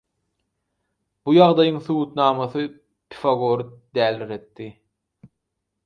Bu 1.27 1.35
ýagdaýyň 1.35 1.77
subutnamasy 1.89 2.65
Pifagory 2.71 3.71
däliretdi. 3.99 4.73